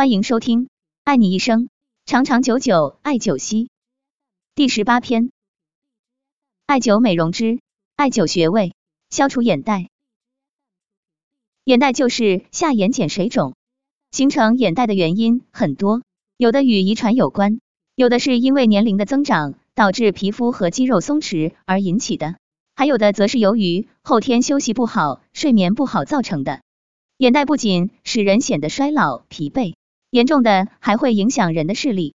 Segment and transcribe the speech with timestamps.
[0.00, 0.64] 欢迎收听
[1.04, 1.68] 《爱你一生，
[2.06, 3.64] 长长久久艾灸烯》
[4.54, 5.30] 第十八篇：
[6.64, 7.60] 艾灸美容之
[7.96, 8.72] 艾灸穴位，
[9.10, 9.90] 消除眼袋。
[11.64, 13.54] 眼袋就是下眼睑水肿，
[14.10, 16.00] 形成眼袋的原因很多，
[16.38, 17.60] 有的与遗传有关，
[17.94, 22.36] 有的是因为年龄的增长导致皮肤和肌肉松弛而引起的，
[22.74, 26.62] 还有的则是由于后天休息不好、睡眠不好造成的。
[27.18, 29.74] 眼袋不仅使人显得衰老、疲惫，
[30.10, 32.14] 严重的还会影响人的视力。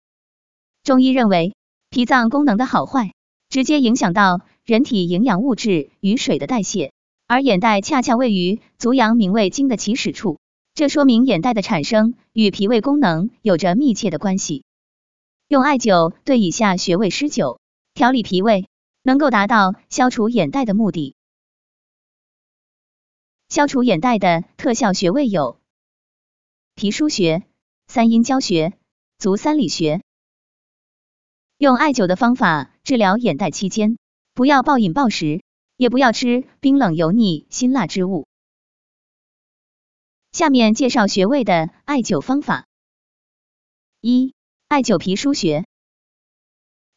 [0.82, 1.54] 中医认为，
[1.90, 3.14] 脾脏功能的好坏，
[3.48, 6.92] 直接影响到人体营养物质与水的代谢，
[7.26, 10.38] 而眼袋恰恰位于足阳明胃经的起始处，
[10.74, 14.64] 这说明眼袋的产生与脾胃功能有着密切的关系。
[15.46, 17.58] 用艾灸对以下穴位施灸，
[17.94, 18.66] 调理脾胃，
[19.02, 21.14] 能够达到消除眼袋的目的。
[23.48, 25.60] 消除眼袋的特效穴位有
[26.74, 27.44] 脾腧穴、
[27.94, 28.76] 三阴交穴、
[29.18, 30.02] 足三里穴。
[31.58, 33.98] 用艾灸的方法治疗眼袋期间，
[34.32, 35.44] 不要暴饮暴食，
[35.76, 38.26] 也不要吃冰冷油腻辛辣之物。
[40.32, 42.66] 下面介绍穴位的艾灸方法：
[44.00, 44.34] 一、
[44.66, 45.64] 艾灸脾腧穴。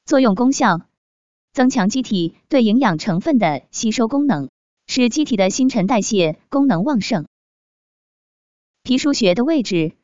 [0.03, 0.81] 作用功效：
[1.53, 4.49] 增强机体对营养成分的吸收功能。
[4.87, 7.27] 使机体的新陈代谢功能旺盛。
[8.81, 9.95] 脾腧穴的位置，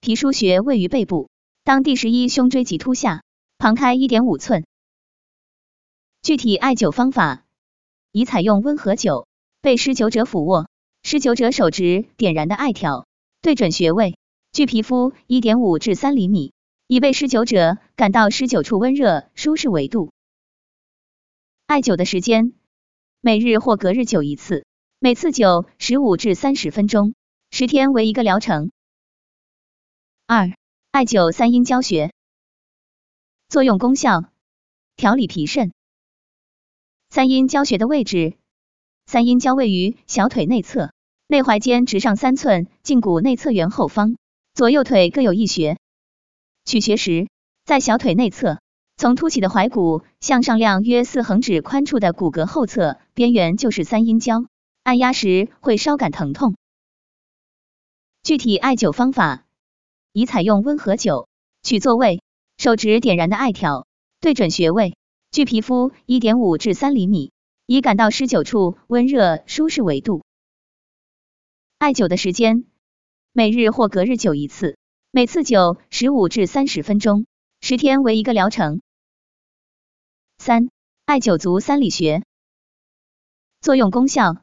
[0.00, 1.30] 脾腧穴位于背部，
[1.64, 3.22] 当第十一胸椎棘突下，
[3.58, 4.64] 旁开一点五寸。
[6.22, 7.44] 具体艾灸方法，
[8.12, 9.26] 宜采用温和灸，
[9.60, 10.68] 被施灸者俯卧，
[11.02, 13.06] 施灸者手指点燃的艾条，
[13.42, 14.16] 对准穴位，
[14.52, 16.52] 距皮肤一点五至三厘米，
[16.86, 20.12] 以被施灸者感到施灸处温热舒适为度。
[21.66, 22.52] 艾灸的时间。
[23.22, 24.64] 每日或隔日灸一次，
[25.00, 27.14] 每次灸十五至三十分钟，
[27.50, 28.70] 十天为一个疗程。
[30.28, 30.50] 二、
[30.90, 32.12] 艾灸三阴交穴，
[33.48, 34.24] 作用功效：
[34.96, 35.72] 调理脾肾。
[37.08, 38.36] 三阴交穴的位置，
[39.06, 40.92] 三阴交位于小腿内侧，
[41.28, 44.16] 内踝尖直上三寸，胫骨内侧缘后方，
[44.52, 45.78] 左右腿各有一穴。
[46.64, 47.28] 取穴时，
[47.64, 48.58] 在小腿内侧。
[48.96, 54.44] 从凸起的踝骨向上量约四横指宽处的骨骼后侧边缘就是三阴交，
[54.82, 56.56] 按压时会稍感疼痛。
[58.24, 59.44] 具体艾灸方法，
[60.16, 61.26] 宜采用温和灸，
[61.62, 62.22] 取座位，
[62.56, 63.86] 手指点燃的艾条，
[64.18, 64.96] 对准穴位，
[65.30, 67.32] 距皮肤一点五至三厘米，
[67.66, 70.24] 以感到施灸处温热舒适为度。
[71.76, 72.64] 艾灸的时间，
[73.32, 74.78] 每日或隔日灸一次，
[75.10, 77.26] 每次灸十五至三十分钟，
[77.60, 78.80] 十天为一个疗程。
[80.38, 80.70] 三、
[81.04, 82.22] 艾灸足三里穴，
[83.60, 84.38] 作用功效：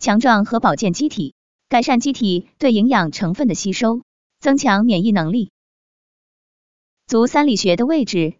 [0.00, 1.36] 强壮和保健机体，
[1.68, 4.02] 改善机体对营养成分的吸收，
[4.38, 5.50] 增强免疫能力。
[7.06, 8.34] 足三里穴的位置，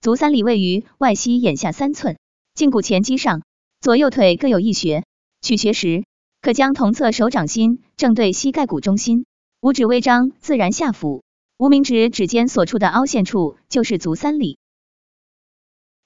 [0.00, 2.18] 足三里位于外膝眼下三寸，
[2.54, 3.42] 胫骨前肌上，
[3.80, 5.04] 左右腿各有一穴。
[5.40, 6.04] 取穴时，
[6.40, 9.26] 可将同侧手掌心正对膝盖骨中心，
[9.60, 11.24] 五指微张，自然下腹，
[11.56, 14.58] 无名指指尖所处的凹陷处就是足三里。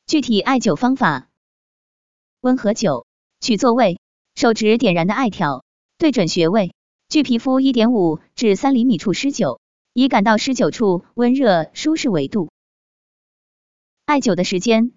[0.06, 1.28] 具体艾灸方法：
[2.41, 3.06] 温和灸，
[3.41, 3.98] 取座位，
[4.36, 5.65] 手指点燃的艾条，
[5.98, 6.75] 对准穴位，
[7.08, 9.60] 距皮肤一点五至三厘米处施灸，
[9.92, 12.50] 以感到施灸处温热舒适为度。
[14.06, 14.90] 艾灸的时间，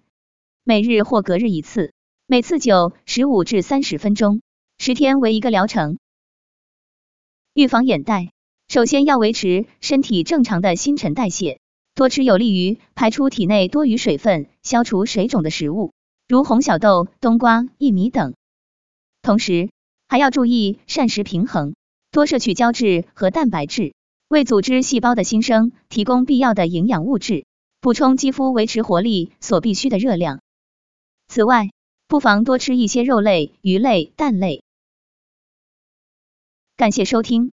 [0.64, 1.92] 每日或隔日一次，
[2.26, 4.42] 每次灸十五至三十分钟，
[4.76, 5.98] 十天为一个疗程。
[7.54, 8.32] 预防眼袋，
[8.66, 11.60] 首先要维持身体正常的新陈代谢。
[11.94, 15.92] 多吃有利于排出体内多余水分、消除水肿的食物，
[16.26, 18.34] 如红小豆、冬瓜、薏米等。
[19.22, 19.70] 同时，
[20.08, 21.74] 还要注意膳食平衡，
[22.10, 23.94] 多摄取胶质和蛋白质，
[24.28, 27.46] 为组织细胞的新生提供必要的营养物质，
[27.80, 30.40] 补充肌肤维持活力所必需的热量。
[31.28, 31.70] 此外，
[32.08, 34.64] 不妨多吃一些肉类、鱼类、蛋类。
[36.76, 37.52] 感谢收听，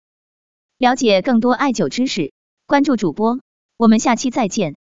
[0.77, 2.33] 了解更多艾灸知识，
[2.65, 3.39] 关注主播。
[3.77, 4.75] 我们下期再见。